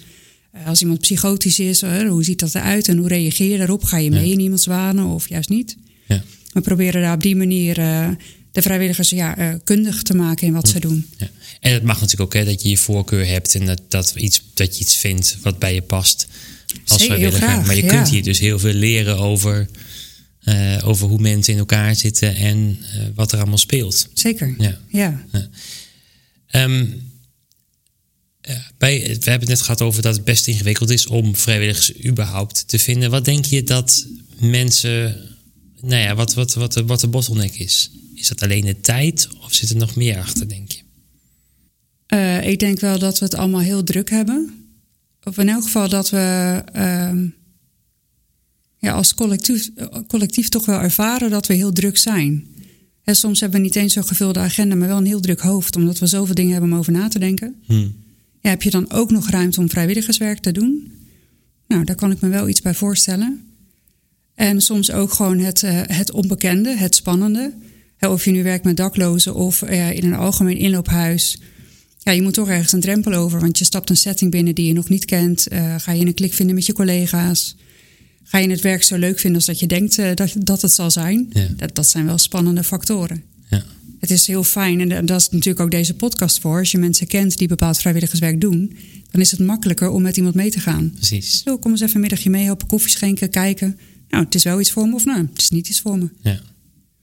Uh, 0.55 0.67
als 0.67 0.81
iemand 0.81 1.01
psychotisch 1.01 1.59
is, 1.59 1.83
uh, 1.83 2.09
hoe 2.09 2.25
ziet 2.25 2.39
dat 2.39 2.55
eruit 2.55 2.89
en 2.89 2.97
hoe 2.97 3.09
reageer 3.09 3.51
je 3.51 3.59
daarop? 3.59 3.85
Ga 3.85 3.97
je 3.99 4.11
mee 4.11 4.27
ja. 4.27 4.33
in 4.33 4.41
iemands 4.41 4.67
wanen 4.67 5.05
of 5.05 5.29
juist 5.29 5.49
niet? 5.49 5.77
Ja. 6.07 6.23
We 6.53 6.61
proberen 6.61 7.01
daar 7.03 7.15
op 7.15 7.23
die 7.23 7.37
manier 7.37 7.79
uh, 7.79 8.09
de 8.53 8.63
vrijwilligers 8.63 9.11
ja, 9.11 9.59
kundig 9.65 10.03
te 10.03 10.15
maken 10.15 10.47
in 10.47 10.53
wat 10.53 10.69
ze 10.69 10.81
doen. 10.81 11.07
Ja. 11.17 11.31
En 11.61 11.73
het 11.73 11.83
mag 11.83 12.01
natuurlijk 12.01 12.35
ook 12.35 12.41
hè, 12.41 12.45
dat 12.45 12.63
je 12.63 12.69
je 12.69 12.77
voorkeur 12.77 13.27
hebt 13.27 13.55
en 13.55 13.67
dat, 13.67 13.83
dat, 13.89 14.15
iets, 14.17 14.43
dat 14.55 14.77
je 14.77 14.83
iets 14.83 14.97
vindt 14.97 15.39
wat 15.43 15.59
bij 15.59 15.75
je 15.75 15.83
past 15.83 16.27
als 16.87 17.01
Zeker, 17.01 17.17
vrijwilliger. 17.17 17.49
graag, 17.49 17.67
maar 17.67 17.77
je 17.77 17.87
kunt 17.87 18.09
hier 18.09 18.23
dus 18.23 18.39
heel 18.39 18.59
veel 18.59 18.73
leren 18.73 19.19
over, 19.19 19.69
uh, 20.45 20.79
over 20.85 21.09
hoe 21.09 21.19
mensen 21.19 21.53
in 21.53 21.59
elkaar 21.59 21.97
zitten 21.97 22.37
en 22.37 22.79
wat 23.15 23.33
er 23.33 23.39
allemaal 23.39 23.59
speelt. 23.59 24.09
Zeker, 24.13 24.55
Ja. 24.59 24.81
ja. 24.89 25.25
Um, 26.51 27.08
bij, 28.79 29.01
we 29.01 29.31
hebben 29.31 29.49
het 29.49 29.49
net 29.49 29.61
gehad 29.61 29.83
over 29.83 30.03
dat 30.03 30.17
het 30.17 30.25
best 30.25 30.47
ingewikkeld 30.47 30.91
is 30.91 31.07
om 31.07 31.37
vrijwilligers 31.37 32.05
überhaupt 32.05 32.69
te 32.69 32.79
vinden. 32.79 33.11
Wat 33.11 33.25
denk 33.25 33.45
je 33.45 33.63
dat 33.63 34.07
mensen, 34.41 35.17
nou 35.81 36.03
ja, 36.03 36.15
wat, 36.15 36.35
wat, 36.35 36.55
wat, 36.55 36.75
wat 36.75 37.01
de 37.01 37.09
bottleneck 37.09 37.55
is? 37.55 37.91
Is 38.15 38.29
dat 38.29 38.43
alleen 38.43 38.65
de 38.65 38.81
tijd 38.81 39.29
of 39.45 39.55
zit 39.55 39.71
er 39.71 39.77
nog 39.77 39.97
meer 39.97 40.19
achter, 40.19 40.49
denk 40.49 40.73
je? 40.73 40.81
Uh, 42.15 42.47
ik 42.47 42.59
denk 42.59 42.81
wel 42.81 42.99
dat 42.99 43.19
we 43.19 43.25
het 43.25 43.35
allemaal 43.35 43.61
heel 43.61 43.85
druk 43.85 44.11
hebben. 44.11 44.67
Of 45.23 45.39
in 45.39 45.49
elk 45.49 45.63
geval 45.63 45.89
dat 45.89 46.11
we 46.11 46.63
uh, 46.77 47.13
ja, 48.79 48.93
als 48.93 49.15
collectief, 49.15 49.71
collectief 50.07 50.49
toch 50.49 50.67
wel 50.67 50.81
ervaren 50.81 51.31
dat 51.31 51.47
we 51.47 51.55
heel 51.55 51.73
druk 51.73 51.97
zijn. 51.97 52.47
En 53.05 53.17
soms 53.17 53.41
hebben 53.41 53.61
we 53.61 53.67
niet 53.67 53.77
eens 53.77 53.93
zo'n 53.93 54.05
gevulde 54.05 54.39
agenda, 54.39 54.75
maar 54.75 54.89
wel 54.89 54.97
een 54.97 55.07
heel 55.07 55.21
druk 55.21 55.41
hoofd, 55.41 55.77
omdat 55.77 55.99
we 55.99 56.07
zoveel 56.07 56.35
dingen 56.35 56.53
hebben 56.53 56.73
om 56.73 56.79
over 56.79 56.93
na 56.93 57.09
te 57.09 57.19
denken. 57.19 57.63
Hmm. 57.67 57.95
Ja, 58.41 58.51
heb 58.51 58.63
je 58.63 58.71
dan 58.71 58.91
ook 58.91 59.11
nog 59.11 59.31
ruimte 59.31 59.61
om 59.61 59.71
vrijwilligerswerk 59.71 60.39
te 60.39 60.53
doen? 60.53 60.93
Nou, 61.67 61.85
daar 61.85 61.97
kan 61.97 62.11
ik 62.11 62.21
me 62.21 62.29
wel 62.29 62.49
iets 62.49 62.61
bij 62.61 62.75
voorstellen. 62.75 63.43
En 64.35 64.61
soms 64.61 64.91
ook 64.91 65.13
gewoon 65.13 65.39
het, 65.39 65.63
uh, 65.63 65.81
het 65.87 66.11
onbekende, 66.11 66.77
het 66.77 66.95
spannende. 66.95 67.55
Of 68.01 68.25
je 68.25 68.31
nu 68.31 68.43
werkt 68.43 68.65
met 68.65 68.77
daklozen 68.77 69.35
of 69.35 69.63
uh, 69.63 69.91
in 69.91 70.05
een 70.05 70.15
algemeen 70.15 70.57
inloophuis. 70.57 71.41
Ja, 71.99 72.13
je 72.13 72.23
moet 72.23 72.35
toch 72.35 72.49
ergens 72.49 72.73
een 72.73 72.81
drempel 72.81 73.13
over, 73.13 73.41
want 73.41 73.59
je 73.59 73.65
stapt 73.65 73.91
een 73.91 73.97
setting 73.97 74.31
binnen 74.31 74.55
die 74.55 74.67
je 74.67 74.73
nog 74.73 74.89
niet 74.89 75.05
kent. 75.05 75.53
Uh, 75.53 75.75
ga 75.79 75.93
je 75.93 76.07
een 76.07 76.15
klik 76.15 76.35
vinden 76.35 76.55
met 76.55 76.67
je 76.67 76.73
collega's? 76.73 77.57
Ga 78.23 78.39
je 78.39 78.51
het 78.51 78.61
werk 78.61 78.83
zo 78.83 78.97
leuk 78.97 79.19
vinden 79.19 79.37
als 79.37 79.47
dat 79.47 79.61
je 79.61 79.67
denkt 79.67 80.17
dat, 80.17 80.35
dat 80.39 80.63
het 80.63 80.73
zal 80.73 80.91
zijn? 80.91 81.27
Ja. 81.31 81.49
Dat, 81.57 81.75
dat 81.75 81.89
zijn 81.89 82.07
wel 82.07 82.19
spannende 82.19 82.65
factoren. 82.65 83.23
Ja. 83.51 83.65
Het 84.01 84.11
is 84.11 84.27
heel 84.27 84.45
fijn, 84.45 84.93
en 84.93 85.07
dat 85.07 85.21
is 85.21 85.29
natuurlijk 85.29 85.61
ook 85.61 85.71
deze 85.71 85.95
podcast 85.95 86.41
voor. 86.41 86.59
Als 86.59 86.71
je 86.71 86.79
mensen 86.79 87.07
kent 87.07 87.39
die 87.39 87.49
bepaald 87.49 87.79
vrijwilligerswerk 87.79 88.41
doen, 88.41 88.77
dan 89.11 89.21
is 89.21 89.31
het 89.31 89.41
makkelijker 89.41 89.91
om 89.91 90.03
met 90.03 90.17
iemand 90.17 90.35
mee 90.35 90.51
te 90.51 90.61
gaan. 90.61 90.93
Precies. 90.95 91.43
Zo, 91.43 91.59
kom 91.59 91.71
eens 91.71 91.81
even 91.81 91.95
een 91.95 92.01
middagje 92.01 92.31
mee, 92.31 92.45
helpen 92.45 92.67
koffie 92.67 92.91
schenken, 92.91 93.31
kijken. 93.31 93.79
Nou, 94.09 94.25
het 94.25 94.35
is 94.35 94.45
wel 94.45 94.61
iets 94.61 94.71
voor 94.71 94.89
me 94.89 94.95
of 94.95 95.05
nou, 95.05 95.29
het 95.33 95.43
is 95.43 95.51
niet 95.51 95.69
iets 95.69 95.81
voor 95.81 95.99
me. 95.99 96.09
Ja. 96.23 96.41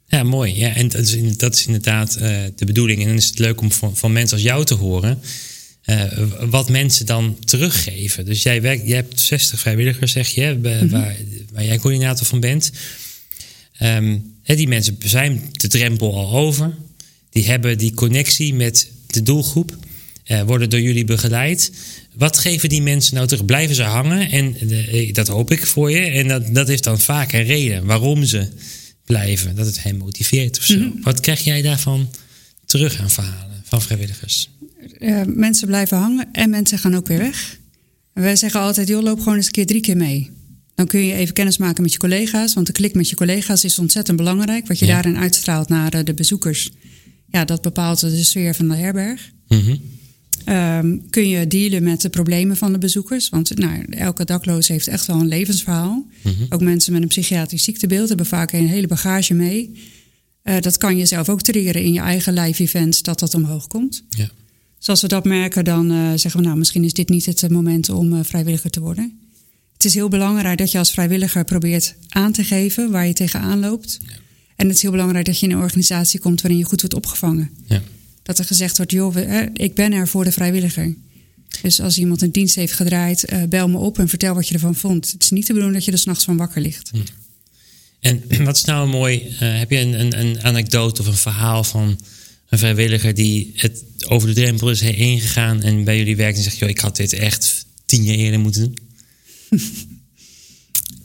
Ja, 0.08 0.24
mooi. 0.24 0.56
Ja, 0.56 0.76
en 0.76 0.88
dat 0.88 1.02
is, 1.02 1.38
dat 1.38 1.56
is 1.56 1.66
inderdaad 1.66 2.18
uh, 2.18 2.44
de 2.56 2.66
bedoeling. 2.66 3.02
En 3.02 3.08
dan 3.08 3.16
is 3.16 3.28
het 3.28 3.40
leuk 3.40 3.62
om 3.62 3.72
van, 3.72 3.98
van 3.98 4.14
mensen 4.14 4.38
als 4.38 4.46
jou 4.46 4.66
te 4.66 4.74
horen. 4.74 5.20
Uh, 5.86 6.04
wat 6.50 6.70
mensen 6.70 7.06
dan 7.06 7.38
teruggeven. 7.40 8.26
Dus 8.26 8.44
jij, 8.44 8.62
werkt, 8.62 8.88
jij 8.88 8.96
hebt 8.96 9.20
60 9.20 9.60
vrijwilligers, 9.60 10.12
zeg 10.12 10.28
je, 10.28 10.60
-hmm. 10.62 10.90
waar, 10.90 11.16
waar 11.54 11.66
jij 11.66 11.78
coördinator 11.78 12.26
van 12.26 12.40
bent. 12.40 12.72
Um, 13.82 14.35
die 14.46 14.68
mensen 14.68 14.98
zijn 15.06 15.42
de 15.52 15.68
drempel 15.68 16.16
al 16.16 16.32
over. 16.32 16.74
Die 17.30 17.46
hebben 17.46 17.78
die 17.78 17.94
connectie 17.94 18.54
met 18.54 18.92
de 19.08 19.24
doelgroep. 19.24 19.78
Uh, 20.28 20.42
worden 20.42 20.70
door 20.70 20.82
jullie 20.82 21.06
begeleid. 21.06 21.72
Wat 22.16 22.38
geven 22.38 22.70
die 22.70 22.82
mensen 22.82 23.16
nou 23.16 23.28
terug? 23.28 23.46
Blijven 23.46 23.76
ze 23.76 23.84
hangen? 23.84 24.32
En 24.32 24.56
de, 24.68 25.10
dat 25.12 25.28
hoop 25.28 25.52
ik 25.52 25.66
voor 25.66 25.92
je. 25.92 26.00
En 26.00 26.28
dat, 26.28 26.56
dat 26.56 26.68
heeft 26.68 26.84
dan 26.84 27.00
vaak 27.00 27.34
een 27.34 27.44
reden 27.44 27.86
waarom 27.86 28.24
ze 28.24 28.48
blijven. 29.06 29.56
Dat 29.56 29.66
het 29.66 29.84
hen 29.84 29.98
motiveert 29.98 30.58
of 30.58 30.64
zo. 30.64 30.76
Mm 30.76 30.82
-hmm. 30.82 31.02
Wat 31.02 31.20
krijg 31.20 31.44
jij 31.44 31.62
daarvan 31.62 32.10
terug 32.66 33.00
aan 33.00 33.10
verhalen 33.10 33.62
van 33.64 33.82
vrijwilligers? 33.82 34.50
Uh, 35.00 35.22
mensen 35.26 35.68
blijven 35.68 35.98
hangen 35.98 36.28
en 36.32 36.50
mensen 36.50 36.80
gaan 36.80 36.96
ook 36.96 37.08
weer 37.08 37.18
weg. 37.18 37.58
Wij 38.14 38.36
zeggen 38.36 38.60
altijd, 38.60 38.88
joh, 38.88 39.04
loop 39.04 39.20
gewoon 39.20 39.36
eens 39.36 39.46
een 39.46 39.52
keer 39.52 39.66
drie 39.66 39.82
keer 39.82 39.98
mee. 39.98 40.32
Dan 40.76 40.88
kun 40.88 41.06
je 41.06 41.14
even 41.14 41.34
kennis 41.34 41.58
maken 41.58 41.84
met 41.84 41.92
je 41.92 41.98
collega's. 41.98 42.54
Want 42.54 42.68
de 42.68 42.74
klik 42.74 42.94
met 42.94 43.10
je 43.10 43.16
collega's 43.16 43.64
is 43.64 43.80
ontzettend 43.80 44.18
belangrijk. 44.18 44.68
Wat 44.68 44.80
je 44.80 44.86
ja. 44.86 44.94
daarin 44.94 45.18
uitstraalt 45.18 45.70
naar 45.70 46.04
de 46.04 46.14
bezoekers. 46.14 46.72
Ja, 47.32 47.46
dat 47.46 47.62
bepaalt 47.62 48.00
de 48.00 48.24
sfeer 48.24 48.56
van 48.56 48.68
de 48.68 48.76
herberg. 48.76 49.32
Mm 49.48 49.60
-hmm. 49.60 50.56
um, 50.56 51.10
kun 51.10 51.30
je 51.30 51.48
dealen 51.48 51.84
met 51.84 52.02
de 52.02 52.10
problemen 52.10 52.58
van 52.58 52.72
de 52.72 52.78
bezoekers. 52.78 53.30
Want 53.30 53.58
nou, 53.58 53.86
elke 53.90 54.26
dakloos 54.26 54.68
heeft 54.68 54.88
echt 54.88 55.06
wel 55.06 55.20
een 55.20 55.28
levensverhaal. 55.28 56.06
Mhm. 56.22 56.30
Mm 56.30 56.36
-hmm. 56.38 56.46
Ook 56.50 56.62
mensen 56.62 56.94
met 56.94 57.02
een 57.02 57.08
psychiatrisch 57.08 57.64
ziektebeeld 57.64 58.08
hebben 58.08 58.26
vaak 58.26 58.52
een 58.52 58.68
hele 58.68 58.88
bagage 58.88 59.34
mee. 59.34 59.72
Uh, 60.44 60.60
dat 60.60 60.78
kan 60.78 60.98
je 60.98 61.06
zelf 61.06 61.30
ook 61.30 61.42
triggeren 61.42 61.84
in 61.84 61.94
je 61.94 62.00
eigen 62.00 62.34
live 62.34 62.64
events, 62.64 63.02
dat 63.02 63.20
dat 63.20 63.34
omhoog 63.34 63.68
komt. 63.68 64.04
Ja. 64.10 64.30
Dus 64.78 64.90
als 64.90 65.02
we 65.02 65.08
dat 65.08 65.26
merken, 65.26 65.64
dan 65.64 65.92
uh, 65.92 66.10
zeggen 66.16 66.40
we 66.40 66.46
nou, 66.46 66.58
misschien 66.58 66.84
is 66.84 66.94
dit 66.94 67.10
niet 67.10 67.26
het 67.26 67.50
moment 67.50 67.90
om 67.90 68.14
uh, 68.14 68.20
vrijwilliger 68.24 68.70
te 68.70 68.80
worden. 68.80 69.20
Het 69.76 69.86
is 69.86 69.94
heel 69.94 70.10
belangrijk 70.10 70.58
dat 70.58 70.72
je 70.72 70.78
als 70.78 70.92
vrijwilliger 70.92 71.44
probeert 71.44 71.96
aan 72.10 72.32
te 72.32 72.44
geven 72.44 72.92
waar 72.92 73.08
je 73.08 73.14
tegenaan 73.14 73.60
loopt. 73.60 74.00
Ja. 74.02 74.14
En 74.56 74.68
het 74.68 74.76
is 74.76 74.82
heel 74.82 74.92
belangrijk 74.92 75.26
dat 75.26 75.40
je 75.40 75.46
in 75.46 75.52
een 75.52 75.62
organisatie 75.62 76.20
komt 76.20 76.42
waarin 76.42 76.60
je 76.60 76.66
goed 76.66 76.82
wordt 76.82 76.96
opgevangen. 76.96 77.50
Ja. 77.66 77.82
Dat 78.24 78.40
er 78.40 78.46
gezegd 78.46 78.78
wordt, 78.78 78.92
joh, 78.92 79.16
ik 79.54 79.76
ben 79.76 79.94
er 79.94 80.08
voor 80.08 80.24
de 80.24 80.32
vrijwilliger. 80.32 80.96
Dus 81.62 81.80
als 81.80 81.98
iemand 81.98 82.22
een 82.22 82.32
dienst 82.32 82.56
heeft 82.56 82.74
gedraaid, 82.74 83.32
uh, 83.34 83.44
bel 83.44 83.70
me 83.70 83.78
op 83.78 84.00
en 84.00 84.10
vertel 84.10 84.34
wat 84.34 84.48
je 84.48 84.54
ervan 84.54 84.76
vond. 84.76 85.12
Het 85.12 85.24
is 85.24 85.30
niet 85.30 85.48
de 85.48 85.54
bedoeling 85.54 85.78
dat 85.78 85.86
je 85.86 85.92
er 85.92 85.98
s'nachts 85.98 86.24
van 86.24 86.38
wakker 86.38 86.62
ligt. 86.62 86.90
Ja. 86.94 87.02
En 88.00 88.24
wat 88.46 88.56
is 88.56 88.64
nou 88.64 88.90
mooi, 88.90 89.28
uh, 89.30 89.40
heb 89.40 89.70
je 89.70 89.78
een, 89.78 90.00
een, 90.00 90.20
een 90.20 90.44
anekdote 90.44 91.02
of 91.02 91.08
een 91.08 91.14
verhaal 91.14 91.64
van 91.64 92.00
een 92.50 92.58
vrijwilliger 92.58 93.14
die 93.14 93.52
het 93.56 93.84
over 94.08 94.28
de 94.28 94.34
drempel 94.34 94.70
is 94.70 94.82
heen 94.82 95.20
gegaan 95.20 95.62
en 95.62 95.84
bij 95.84 95.98
jullie 95.98 96.16
werkt 96.16 96.38
en 96.38 96.44
zegt, 96.44 96.58
joh, 96.58 96.70
ik 96.70 96.80
had 96.80 96.96
dit 96.96 97.14
echt 97.14 97.66
tien 97.86 98.04
jaar 98.04 98.16
eerder 98.16 98.40
moeten 98.40 98.62
doen? 98.62 98.85
Um, 99.50 99.60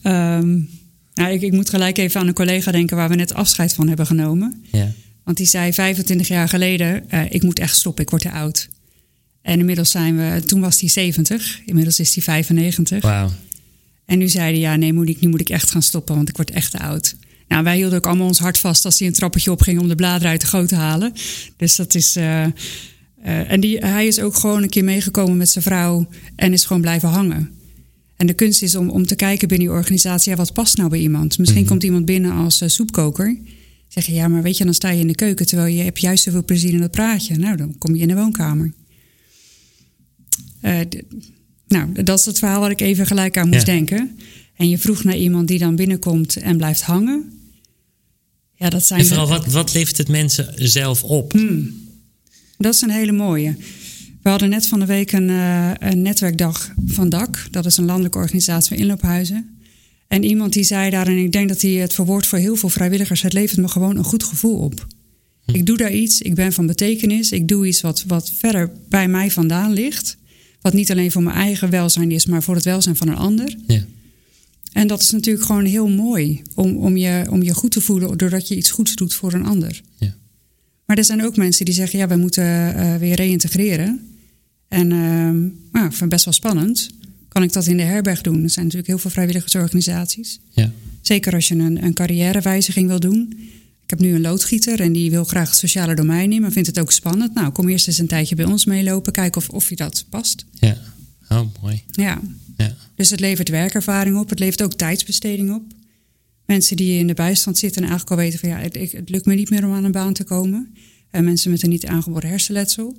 nou, 1.14 1.32
ik, 1.32 1.42
ik, 1.42 1.52
moet 1.52 1.70
gelijk 1.70 1.98
even 1.98 2.20
aan 2.20 2.26
een 2.26 2.34
collega 2.34 2.72
denken 2.72 2.96
waar 2.96 3.08
we 3.08 3.14
net 3.14 3.34
afscheid 3.34 3.74
van 3.74 3.88
hebben 3.88 4.06
genomen. 4.06 4.64
Ja. 4.72 4.92
Want 5.24 5.36
die 5.36 5.46
zei 5.46 5.72
25 5.72 6.28
jaar 6.28 6.48
geleden, 6.48 7.04
uh, 7.14 7.22
ik 7.28 7.42
moet 7.42 7.58
echt 7.58 7.76
stoppen, 7.76 8.04
ik 8.04 8.10
word 8.10 8.22
te 8.22 8.30
oud. 8.30 8.68
En 9.42 9.58
inmiddels 9.58 9.90
zijn 9.90 10.16
we, 10.16 10.42
toen 10.46 10.60
was 10.60 10.80
hij 10.80 10.88
70, 10.88 11.60
inmiddels 11.64 12.00
is 12.00 12.14
hij 12.14 12.22
95. 12.22 13.02
Wauw. 13.02 13.30
En 14.04 14.18
nu 14.18 14.28
zei 14.28 14.50
hij, 14.50 14.60
ja 14.60 14.76
nee, 14.76 14.92
moet 14.92 15.08
ik, 15.08 15.20
nu 15.20 15.28
moet 15.28 15.40
ik 15.40 15.48
echt 15.48 15.70
gaan 15.70 15.82
stoppen, 15.82 16.14
want 16.14 16.28
ik 16.28 16.36
word 16.36 16.50
echt 16.50 16.70
te 16.70 16.78
oud. 16.78 17.16
Nou, 17.48 17.64
wij 17.64 17.76
hielden 17.76 17.98
ook 17.98 18.06
allemaal 18.06 18.26
ons 18.26 18.38
hart 18.38 18.58
vast 18.58 18.84
als 18.84 18.98
hij 18.98 19.08
een 19.08 19.14
trappetje 19.14 19.50
opging 19.50 19.80
om 19.80 19.88
de 19.88 19.94
bladeren 19.94 20.30
uit 20.30 20.40
de 20.40 20.46
goot 20.46 20.68
te 20.68 20.74
halen. 20.74 21.12
Dus 21.56 21.76
dat 21.76 21.94
is... 21.94 22.16
Uh, 22.16 22.44
uh, 23.24 23.50
en 23.50 23.60
die, 23.60 23.78
hij 23.78 24.06
is 24.06 24.20
ook 24.20 24.34
gewoon 24.34 24.62
een 24.62 24.68
keer 24.68 24.84
meegekomen 24.84 25.36
met 25.36 25.48
zijn 25.48 25.64
vrouw 25.64 26.08
en 26.36 26.52
is 26.52 26.64
gewoon 26.64 26.82
blijven 26.82 27.08
hangen. 27.08 27.50
En 28.20 28.26
de 28.26 28.34
kunst 28.34 28.62
is 28.62 28.74
om, 28.74 28.88
om 28.90 29.06
te 29.06 29.14
kijken 29.14 29.48
binnen 29.48 29.66
je 29.68 29.72
organisatie, 29.74 30.30
ja, 30.30 30.36
wat 30.36 30.52
past 30.52 30.76
nou 30.76 30.88
bij 30.90 30.98
iemand? 30.98 31.38
Misschien 31.38 31.44
Mhm. 31.44 31.52
mm 31.52 31.58
-hmm. 31.58 31.68
komt 31.68 31.82
iemand 31.82 32.04
binnen 32.04 32.32
als 32.32 32.62
uh, 32.62 32.68
soepkoker. 32.68 33.38
Zeg 33.88 34.06
je, 34.06 34.12
ja, 34.12 34.28
maar 34.28 34.42
weet 34.42 34.56
je, 34.56 34.64
dan 34.64 34.74
sta 34.74 34.90
je 34.90 35.00
in 35.00 35.06
de 35.06 35.14
keuken 35.14 35.46
terwijl 35.46 35.74
je 35.74 35.82
hebt 35.82 36.00
juist 36.00 36.22
zoveel 36.22 36.44
plezier 36.44 36.72
in 36.72 36.80
dat 36.80 36.90
praatje. 36.90 37.36
Nou, 37.36 37.56
dan 37.56 37.78
kom 37.78 37.94
je 37.94 38.02
in 38.02 38.08
de 38.08 38.14
woonkamer. 38.14 38.72
Eh, 40.60 40.78
nou, 41.68 42.02
dat 42.02 42.18
is 42.18 42.24
het 42.24 42.38
verhaal 42.38 42.60
waar 42.60 42.70
ik 42.70 42.80
even 42.80 43.06
gelijk 43.06 43.36
aan 43.38 43.48
moest 43.48 43.66
Ja. 43.66 43.72
denken. 43.72 44.18
En 44.56 44.68
je 44.68 44.78
vroeg 44.78 45.04
naar 45.04 45.16
iemand 45.16 45.48
die 45.48 45.58
dan 45.58 45.76
binnenkomt 45.76 46.36
en 46.36 46.56
blijft 46.56 46.82
hangen. 46.82 47.32
Ja, 48.54 48.70
dat 48.70 48.86
zijn 48.86 49.00
En 49.00 49.06
vooral, 49.06 49.28
wat, 49.28 49.46
wat 49.46 49.74
levert 49.74 49.96
het 49.96 50.08
mensen 50.08 50.54
zelf 50.56 51.02
op? 51.04 51.32
Hmm. 51.32 51.74
Dat 52.58 52.74
is 52.74 52.80
een 52.80 52.90
hele 52.90 53.12
mooie. 53.12 53.56
We 54.22 54.30
hadden 54.30 54.48
net 54.48 54.66
van 54.66 54.78
de 54.78 54.86
week 54.86 55.12
een, 55.12 55.28
eh, 55.28 55.70
een 55.78 56.02
netwerkdag 56.02 56.72
van 56.86 57.08
DAC. 57.08 57.46
Dat 57.50 57.66
is 57.66 57.76
een 57.76 57.84
landelijke 57.84 58.18
organisatie 58.18 58.68
voor 58.68 58.84
inloophuizen. 58.84 59.58
En 60.08 60.24
iemand 60.24 60.52
die 60.52 60.64
zei 60.64 60.90
daar, 60.90 61.06
en 61.06 61.16
ik 61.16 61.32
denk 61.32 61.48
dat 61.48 61.60
hij 61.60 61.70
het 61.70 61.94
verwoordt 61.94 62.26
voor 62.26 62.38
heel 62.38 62.56
veel 62.56 62.68
vrijwilligers... 62.68 63.22
het 63.22 63.32
levert 63.32 63.60
me 63.60 63.68
gewoon 63.68 63.96
een 63.96 64.04
goed 64.04 64.24
gevoel 64.24 64.58
op. 64.58 64.86
Ik 65.52 65.66
doe 65.66 65.76
daar 65.76 65.92
iets, 65.92 66.22
ik 66.22 66.34
ben 66.34 66.52
van 66.52 66.66
betekenis. 66.66 67.32
Ik 67.32 67.48
doe 67.48 67.66
iets 67.66 67.80
wat, 67.80 68.04
wat 68.06 68.32
verder 68.36 68.70
bij 68.88 69.08
mij 69.08 69.30
vandaan 69.30 69.72
ligt. 69.72 70.16
Wat 70.60 70.72
niet 70.72 70.90
alleen 70.90 71.10
voor 71.10 71.22
mijn 71.22 71.36
eigen 71.36 71.70
welzijn 71.70 72.10
is, 72.10 72.26
maar 72.26 72.42
voor 72.42 72.54
het 72.54 72.64
welzijn 72.64 72.96
van 72.96 73.08
een 73.08 73.16
ander. 73.16 73.56
Ja. 73.66 73.84
En 74.72 74.86
dat 74.86 75.00
is 75.00 75.10
natuurlijk 75.10 75.46
gewoon 75.46 75.64
heel 75.64 75.88
mooi 75.88 76.42
om, 76.54 76.76
om, 76.76 76.96
je, 76.96 77.26
om 77.30 77.42
je 77.42 77.54
goed 77.54 77.70
te 77.70 77.80
voelen... 77.80 78.18
doordat 78.18 78.48
je 78.48 78.56
iets 78.56 78.70
goeds 78.70 78.94
doet 78.94 79.14
voor 79.14 79.32
een 79.32 79.44
ander. 79.44 79.80
Ja. 79.98 80.14
Maar 80.84 80.96
er 80.98 81.04
zijn 81.04 81.24
ook 81.24 81.36
mensen 81.36 81.64
die 81.64 81.74
zeggen, 81.74 81.98
ja, 81.98 82.08
we 82.08 82.16
moeten 82.16 82.74
eh, 82.74 82.96
weer 82.96 83.14
reïntegreren. 83.14 84.09
En 84.70 84.88
nou, 85.72 85.84
ik 85.86 85.90
vind 85.90 86.00
het 86.00 86.08
best 86.08 86.24
wel 86.24 86.34
spannend. 86.34 86.90
Kan 87.28 87.42
ik 87.42 87.52
dat 87.52 87.66
in 87.66 87.76
de 87.76 87.82
herberg 87.82 88.20
doen? 88.20 88.42
Er 88.42 88.50
zijn 88.50 88.64
natuurlijk 88.64 88.92
heel 88.92 88.98
veel 88.98 89.10
vrijwilligersorganisaties. 89.10 90.40
Ja. 90.50 90.72
Zeker 91.00 91.34
als 91.34 91.48
je 91.48 91.54
een, 91.54 91.84
een 91.84 91.94
carrièrewijziging 91.94 92.88
wil 92.88 93.00
doen. 93.00 93.34
Ik 93.84 93.90
heb 93.90 94.00
nu 94.00 94.14
een 94.14 94.20
loodgieter 94.20 94.80
en 94.80 94.92
die 94.92 95.10
wil 95.10 95.24
graag 95.24 95.48
het 95.48 95.58
sociale 95.58 95.94
domein 95.94 96.32
in, 96.32 96.40
maar 96.40 96.52
vindt 96.52 96.68
het 96.68 96.78
ook 96.80 96.92
spannend. 96.92 97.34
Nou, 97.34 97.52
kom 97.52 97.68
eerst 97.68 97.86
eens 97.86 97.98
een 97.98 98.06
tijdje 98.06 98.34
bij 98.34 98.44
ons 98.44 98.64
meelopen, 98.64 99.12
kijken 99.12 99.40
of, 99.40 99.48
of 99.48 99.68
je 99.68 99.76
dat 99.76 100.04
past. 100.10 100.44
ja. 100.60 100.76
Oh, 101.28 101.46
mooi. 101.62 101.82
Ja, 101.90 102.20
Ja. 102.56 102.74
dus 102.94 103.10
het 103.10 103.20
levert 103.20 103.48
werkervaring 103.48 104.16
op. 104.18 104.28
Het 104.30 104.38
levert 104.38 104.62
ook 104.62 104.74
tijdsbesteding 104.74 105.54
op. 105.54 105.62
Mensen 106.46 106.76
die 106.76 106.98
in 106.98 107.06
de 107.06 107.14
bijstand 107.14 107.58
zitten 107.58 107.82
en 107.82 107.88
eigenlijk 107.88 108.18
al 108.18 108.24
weten 108.24 108.38
van 108.38 108.48
ja, 108.48 108.56
het, 108.58 108.92
het 108.92 109.10
lukt 109.10 109.26
me 109.26 109.34
niet 109.34 109.50
meer 109.50 109.66
om 109.66 109.72
aan 109.72 109.84
een 109.84 109.92
baan 109.92 110.12
te 110.12 110.24
komen. 110.24 110.74
En 111.10 111.24
mensen 111.24 111.50
met 111.50 111.62
een 111.62 111.68
niet 111.68 111.86
aangeboren 111.86 112.28
hersenletsel. 112.28 112.96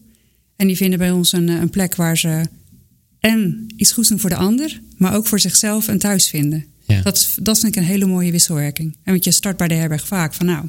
En 0.55 0.67
die 0.67 0.75
vinden 0.77 0.99
bij 0.99 1.11
ons 1.11 1.31
een, 1.31 1.49
eh, 1.49 1.55
een 1.59 1.69
plek 1.69 1.95
waar 1.95 2.17
ze 2.17 2.43
en 3.19 3.65
iets 3.75 3.91
goeds 3.91 4.09
doen 4.09 4.19
voor 4.19 4.29
de 4.29 4.35
ander, 4.35 4.81
maar 4.97 5.15
ook 5.15 5.27
voor 5.27 5.39
zichzelf 5.39 5.87
een 5.87 5.99
thuis 5.99 6.29
vinden. 6.29 6.65
Ja. 6.87 7.01
Dat, 7.01 7.37
dat 7.41 7.59
vind 7.59 7.75
ik 7.75 7.81
een 7.81 7.87
hele 7.87 8.05
mooie 8.05 8.31
wisselwerking. 8.31 8.97
En 9.03 9.11
want 9.11 9.23
je 9.23 9.31
start 9.31 9.57
bij 9.57 9.67
de 9.67 9.73
herberg 9.73 10.07
vaak 10.07 10.33
van 10.33 10.45
nou, 10.45 10.65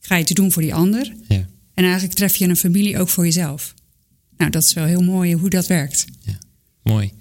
ik 0.00 0.06
ga 0.06 0.18
iets 0.18 0.32
doen 0.32 0.52
voor 0.52 0.62
die 0.62 0.74
ander. 0.74 1.12
Ja. 1.28 1.46
En 1.74 1.84
eigenlijk 1.84 2.14
tref 2.14 2.36
je 2.36 2.48
een 2.48 2.56
familie 2.56 2.98
ook 2.98 3.08
voor 3.08 3.24
jezelf. 3.24 3.74
Nou, 4.36 4.50
dat 4.50 4.62
is 4.62 4.72
wel 4.72 4.84
heel 4.84 5.02
mooi 5.02 5.34
hoe 5.34 5.50
dat 5.50 5.66
werkt. 5.66 6.04
Mooi. 6.82 7.12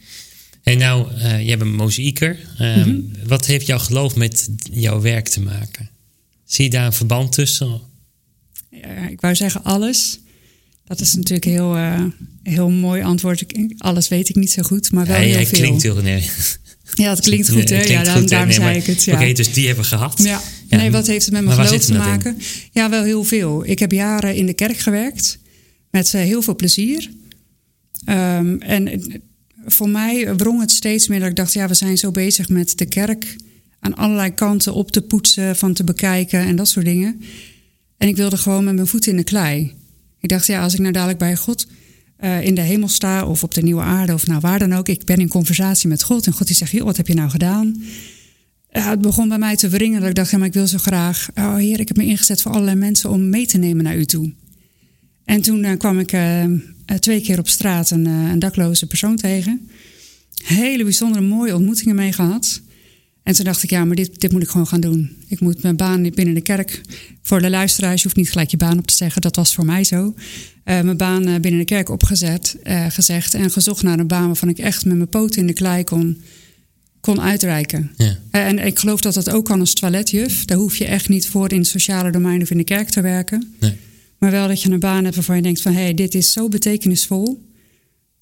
En 0.63 0.77
nou, 0.77 1.11
eh 1.13 1.41
je 1.43 1.49
hebt 1.49 1.61
een 1.61 1.75
mozaïeker. 1.75 2.39
Ehm, 2.57 2.89
Mhm. 2.89 3.01
Wat 3.27 3.45
heeft 3.45 3.65
jouw 3.65 3.79
geloof 3.79 4.15
met 4.15 4.49
jouw 4.71 5.01
werk 5.01 5.27
te 5.27 5.41
maken? 5.41 5.89
Zie 6.45 6.63
je 6.63 6.69
daar 6.69 6.85
een 6.85 6.93
verband 6.93 7.31
tussen? 7.31 7.79
Ja, 8.69 9.07
ik 9.07 9.21
wou 9.21 9.35
zeggen 9.35 9.63
alles. 9.63 10.19
Dat 10.85 10.99
is 11.01 11.15
natuurlijk 11.15 11.45
een 11.45 11.51
heel, 11.51 11.75
eh, 11.75 12.03
heel 12.43 12.69
mooi 12.69 13.03
antwoord. 13.03 13.41
Ik- 13.41 13.73
Alles 13.77 14.07
weet 14.07 14.29
ik 14.29 14.35
niet 14.35 14.51
zo 14.51 14.61
goed, 14.61 14.91
maar 14.91 15.05
wel 15.05 15.15
hij, 15.15 15.25
heel 15.25 15.35
hij 15.35 15.45
veel. 15.45 15.57
klinkt 15.59 15.83
heel... 15.83 15.95
Nee, 16.01 16.29
ja, 16.93 17.09
het 17.09 17.19
klinkt 17.19 17.49
goed, 17.49 17.69
hè? 17.69 17.75
Ja, 17.75 17.81
klinkt 17.83 18.05
daarom, 18.05 18.21
goed, 18.21 18.29
hè? 18.29 18.35
daarom 18.35 18.47
Nee, 18.47 18.55
zei 18.57 18.67
maar- 18.67 18.75
ik 18.77 18.85
het. 18.85 19.03
Ja. 19.03 19.13
Oké, 19.13 19.31
dus 19.33 19.53
die 19.53 19.65
hebben 19.65 19.83
we 19.83 19.89
gehad. 19.89 20.21
Ja. 20.23 20.41
Ja. 20.67 20.77
Nee, 20.77 20.91
wat 20.91 21.07
heeft 21.07 21.25
het 21.25 21.33
met 21.33 21.43
mijn 21.45 21.55
geloof 21.65 21.85
te 21.85 21.91
dat 21.93 21.97
maken? 22.01 22.37
Ja, 22.71 22.89
wel 22.89 23.03
heel 23.03 23.23
veel. 23.23 23.65
Ik 23.67 23.79
heb 23.79 23.91
jaren 23.91 24.35
in 24.35 24.45
de 24.45 24.53
kerk 24.53 24.77
gewerkt 24.77 25.37
met 25.91 26.13
eh, 26.13 26.21
heel 26.21 26.41
veel 26.41 26.55
plezier. 26.55 27.09
Ehm, 28.05 28.55
en 28.59 29.01
voor 29.65 29.89
mij 29.89 30.35
wrong 30.35 30.59
het 30.61 30.71
steeds 30.71 31.07
meer 31.07 31.19
dat 31.19 31.29
ik 31.29 31.35
dacht, 31.35 31.53
ja, 31.53 31.67
we 31.67 31.73
zijn 31.73 31.97
zo 31.97 32.11
bezig 32.11 32.49
met 32.49 32.77
de 32.77 32.85
kerk 32.85 33.35
aan 33.79 33.95
allerlei 33.95 34.33
kanten 34.33 34.73
op 34.73 34.91
te 34.91 35.01
poetsen, 35.01 35.55
van 35.55 35.73
te 35.73 35.83
bekijken 35.83 36.39
en 36.39 36.55
dat 36.55 36.67
soort 36.67 36.85
dingen. 36.85 37.21
En 37.97 38.07
ik 38.07 38.15
wilde 38.15 38.37
gewoon 38.37 38.63
met 38.63 38.75
mijn 38.75 38.87
voeten 38.87 39.11
in 39.11 39.17
de 39.17 39.23
klei. 39.23 39.73
Ik 40.25 40.31
dacht, 40.31 40.45
ja, 40.45 40.61
als 40.61 40.73
ik 40.73 40.79
nou 40.79 40.91
dadelijk 40.91 41.19
bij 41.19 41.35
God 41.35 41.67
eh, 42.17 42.41
in 42.41 42.55
de 42.55 42.61
hemel 42.61 42.87
sta 42.87 43.25
of 43.25 43.43
op 43.43 43.53
de 43.53 43.61
nieuwe 43.61 43.81
aarde 43.81 44.13
of 44.13 44.27
nou 44.27 44.39
waar 44.39 44.59
dan 44.59 44.73
ook, 44.73 44.87
ik 44.87 45.03
ben 45.03 45.17
in 45.17 45.27
conversatie 45.27 45.89
met 45.89 46.03
God 46.03 46.25
en 46.25 46.33
God 46.33 46.47
die 46.47 46.55
zegt, 46.55 46.71
joh, 46.71 46.83
wat 46.83 46.97
heb 46.97 47.07
je 47.07 47.13
nou 47.13 47.29
gedaan? 47.29 47.83
Het 48.69 49.01
begon 49.01 49.29
bij 49.29 49.37
mij 49.37 49.55
te 49.55 49.69
wringen 49.69 49.99
dat 49.99 50.09
ik 50.09 50.15
dacht, 50.15 50.31
ja, 50.31 50.37
maar 50.37 50.47
ik 50.47 50.53
wil 50.53 50.67
zo 50.67 50.77
graag, 50.77 51.29
oh 51.35 51.55
heer, 51.55 51.79
ik 51.79 51.87
heb 51.87 51.97
me 51.97 52.05
ingezet 52.05 52.41
voor 52.41 52.51
allerlei 52.51 52.77
mensen 52.77 53.09
om 53.09 53.29
mee 53.29 53.45
te 53.45 53.57
nemen 53.57 53.83
naar 53.83 53.97
u 53.97 54.05
toe. 54.05 54.33
En 55.25 55.41
toen 55.41 55.63
eh, 55.63 55.77
kwam 55.77 55.99
ik 55.99 56.11
eh, 56.11 56.45
twee 56.99 57.21
keer 57.21 57.39
op 57.39 57.47
straat 57.47 57.89
een, 57.89 58.05
een 58.05 58.39
dakloze 58.39 58.87
persoon 58.87 59.15
tegen. 59.15 59.69
Hele 60.43 60.83
bijzondere, 60.83 61.25
mooie 61.25 61.55
ontmoetingen 61.55 61.95
mee 61.95 62.13
gehad. 62.13 62.61
En 63.25 63.33
toen 63.33 63.45
dacht 63.45 63.63
ik, 63.63 63.69
ja, 63.69 63.85
maar 63.85 63.95
dit, 63.95 64.21
dit 64.21 64.31
moet 64.31 64.41
ik 64.41 64.49
gewoon 64.49 64.67
gaan 64.67 64.79
doen. 64.79 65.17
Ik 65.27 65.39
moet 65.39 65.61
mijn 65.61 65.75
baan 65.75 66.09
binnen 66.09 66.33
de 66.33 66.41
kerk. 66.41 66.81
Voor 67.21 67.41
de 67.41 67.49
luisteraars, 67.49 67.95
je 67.95 68.03
hoeft 68.03 68.15
niet 68.15 68.29
gelijk 68.29 68.51
je 68.51 68.57
baan 68.57 68.77
op 68.77 68.87
te 68.87 68.93
zeggen. 68.93 69.21
Dat 69.21 69.35
was 69.35 69.53
voor 69.53 69.65
mij 69.65 69.83
zo. 69.83 70.13
Eh, 70.63 70.81
mijn 70.81 70.97
baan 70.97 71.27
eh, 71.27 71.39
binnen 71.39 71.59
de 71.59 71.65
kerk 71.65 71.89
opgezet, 71.89 72.57
eh, 72.63 72.85
gezegd. 72.89 73.33
En 73.33 73.51
gezocht 73.51 73.83
naar 73.83 73.99
een 73.99 74.07
baan 74.07 74.25
waarvan 74.25 74.49
ik 74.49 74.57
echt 74.57 74.85
met 74.85 74.95
mijn 74.95 75.09
poten 75.09 75.41
in 75.41 75.47
de 75.47 75.53
klei 75.53 75.83
kon, 75.83 76.21
kon 76.99 77.21
uitreiken. 77.21 77.91
Ja. 77.97 78.17
En 78.31 78.65
ik 78.65 78.79
geloof 78.79 79.01
dat 79.01 79.13
dat 79.13 79.29
ook 79.29 79.45
kan 79.45 79.59
als 79.59 79.73
toiletjuf. 79.73 80.45
Daar 80.45 80.57
hoef 80.57 80.75
je 80.75 80.85
echt 80.85 81.09
niet 81.09 81.27
voor 81.27 81.51
in 81.51 81.57
het 81.57 81.67
sociale 81.67 82.11
domein 82.11 82.41
of 82.41 82.51
in 82.51 82.57
de 82.57 82.63
kerk 82.63 82.89
te 82.89 83.01
werken. 83.01 83.55
Nee. 83.59 83.73
Maar 84.17 84.31
wel 84.31 84.47
dat 84.47 84.61
je 84.61 84.71
een 84.71 84.79
baan 84.79 85.03
hebt 85.03 85.15
waarvan 85.15 85.35
je 85.35 85.41
denkt 85.41 85.61
van... 85.61 85.73
hé, 85.73 85.81
hey, 85.81 85.93
dit 85.93 86.15
is 86.15 86.31
zo 86.31 86.49
betekenisvol. 86.49 87.45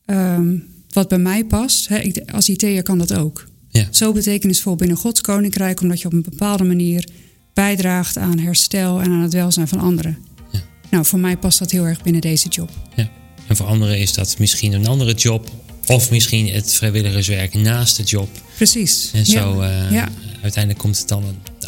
Ehm, 0.05 0.55
wat 0.89 1.07
bij 1.07 1.17
mij 1.19 1.45
past. 1.45 1.89
Ik, 1.89 2.31
als 2.31 2.49
IT'er 2.49 2.83
kan 2.83 2.97
dat 2.97 3.13
ook. 3.13 3.51
Ja. 3.73 3.87
Zo 3.91 4.11
betekenisvol 4.11 4.75
binnen 4.75 4.97
Gods 4.97 5.21
koninkrijk... 5.21 5.81
omdat 5.81 5.99
je 6.01 6.05
op 6.05 6.13
een 6.13 6.21
bepaalde 6.21 6.63
manier 6.63 7.07
bijdraagt 7.53 8.17
aan 8.17 8.39
herstel... 8.39 9.01
en 9.01 9.11
aan 9.11 9.21
het 9.21 9.33
welzijn 9.33 9.67
van 9.67 9.79
anderen. 9.79 10.17
Ja. 10.51 10.59
Nou, 10.89 11.05
voor 11.05 11.19
mij 11.19 11.37
past 11.37 11.59
dat 11.59 11.71
heel 11.71 11.85
erg 11.85 12.03
binnen 12.03 12.21
deze 12.21 12.47
job. 12.49 12.69
Ja. 12.95 13.09
En 13.47 13.55
voor 13.55 13.65
anderen 13.65 13.99
is 13.99 14.13
dat 14.13 14.35
misschien 14.39 14.73
een 14.73 14.87
andere 14.87 15.13
job. 15.13 15.49
Of 15.87 16.11
misschien 16.11 16.47
het 16.47 16.73
vrijwilligerswerk 16.73 17.53
naast 17.53 17.97
de 17.97 18.03
job. 18.03 18.29
Precies. 18.55 19.09
En 19.13 19.25
zo 19.25 19.63
Ja. 19.63 19.89
eh, 19.89 20.03
uiteindelijk 20.41 20.79
komt 20.83 20.97
het 20.99 21.07
dan 21.07 21.23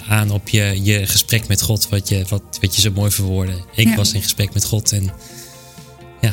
aan 0.08 0.32
op 0.32 0.50
je, 0.50 0.80
je 0.84 1.08
gesprek 1.08 1.48
met 1.48 1.62
God. 1.62 1.90
Wat 1.90 2.10
je, 2.10 2.26
wat, 2.30 2.42
wat 2.62 2.76
je 2.76 2.82
zo 2.82 2.92
mooi 2.92 3.12
verwoordde. 3.12 3.56
Ik 3.76 3.96
was 3.96 4.14
in 4.14 4.22
gesprek 4.22 4.54
met 4.54 4.66
God 4.66 4.92
en 4.92 5.12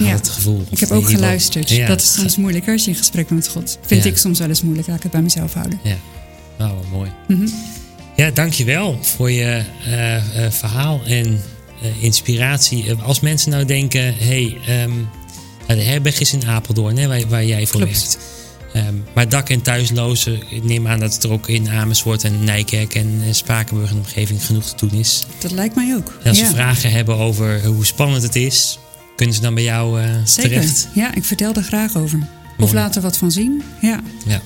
ja, 0.00 0.18
gevoel. 0.22 0.64
Ik 0.70 0.78
heb 0.78 0.90
ook 0.90 1.10
geluisterd. 1.10 1.68
Ja, 1.68 1.86
dat 1.86 2.00
is 2.00 2.12
soms 2.12 2.36
moeilijker 2.36 2.72
als 2.72 2.84
je 2.84 2.90
in 2.90 2.96
gesprek 2.96 3.28
bent 3.28 3.40
met 3.40 3.48
God. 3.48 3.78
Vind 3.86 4.04
ik 4.04 4.16
soms 4.16 4.38
wel 4.38 4.48
eens 4.48 4.62
moeilijk. 4.62 4.88
Laat 4.88 4.96
ik 4.96 5.02
het 5.02 5.12
bij 5.12 5.22
mezelf 5.22 5.52
houden. 5.52 5.80
Ja, 5.82 5.96
nou, 6.58 6.74
wat 6.74 6.88
mooi. 6.90 7.10
Mhm. 7.28 7.48
Ja, 8.16 8.30
dankjewel 8.30 8.98
voor 9.00 9.30
je 9.30 9.62
eh, 9.84 10.16
eh, 10.16 10.52
verhaal 10.52 11.00
en 11.06 11.40
eh, 11.82 12.02
inspiratie. 12.02 12.94
Als 12.94 13.20
mensen 13.20 13.50
nou 13.50 13.64
denken, 13.64 14.14
hey, 14.18 14.56
ehm, 14.66 14.90
nou, 15.66 15.80
de 15.80 15.82
herberg 15.82 16.20
is 16.20 16.32
in 16.32 16.46
Apeldoorn, 16.46 16.96
hè, 16.96 17.06
waar, 17.08 17.28
waar 17.28 17.44
jij 17.44 17.66
voor 17.66 17.80
Klopt. 17.80 17.98
werkt. 17.98 18.18
Ehm, 18.72 18.94
maar 19.14 19.28
dak- 19.28 19.48
en 19.48 19.62
thuislozen, 19.62 20.42
ik 20.48 20.64
neem 20.64 20.86
aan 20.86 21.00
dat 21.00 21.14
het 21.14 21.24
er 21.24 21.30
ook 21.30 21.48
in 21.48 21.70
Amersfoort 21.70 22.24
en 22.24 22.44
Nijkerk 22.44 22.94
en 22.94 23.22
Spakenburg 23.30 23.90
en 23.90 23.96
omgeving 23.96 24.46
genoeg 24.46 24.64
te 24.64 24.86
doen 24.86 24.98
is. 24.98 25.26
Dat 25.38 25.50
lijkt 25.50 25.74
mij 25.74 25.94
ook. 25.96 26.18
En 26.22 26.28
als 26.28 26.38
ja. 26.38 26.46
ze 26.46 26.52
vragen 26.52 26.90
hebben 26.90 27.16
over 27.16 27.64
hoe 27.64 27.86
spannend 27.86 28.22
het 28.22 28.36
is, 28.36 28.78
kunnen 29.16 29.34
ze 29.34 29.40
dan 29.40 29.54
bij 29.54 29.62
jou 29.62 30.00
eh, 30.02 30.10
Zeker. 30.24 30.50
terecht. 30.50 30.88
Ja, 30.94 31.14
ik 31.14 31.24
vertel 31.24 31.54
er 31.54 31.62
graag 31.62 31.96
over. 31.96 32.18
Of 32.18 32.56
Mooi. 32.58 32.72
laat 32.74 32.96
er 32.96 33.02
wat 33.02 33.16
van 33.18 33.30
zien. 33.30 33.62
Ja, 33.80 34.00
Ja. 34.26 34.40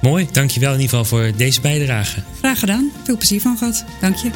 Mooi, 0.00 0.28
dankjewel 0.32 0.72
in 0.74 0.80
ieder 0.80 0.98
geval 0.98 1.04
voor 1.18 1.32
deze 1.36 1.60
bijdrage. 1.60 2.22
graag 2.38 2.58
gedaan. 2.58 2.90
Veel 3.04 3.16
plezier 3.16 3.40
van 3.40 3.58
gehad. 3.58 3.84
Dank 4.00 4.16
je. 4.16 4.30